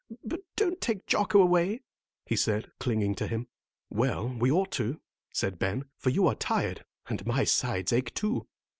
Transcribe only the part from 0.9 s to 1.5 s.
Jocko